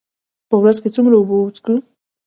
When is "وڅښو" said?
1.37-1.75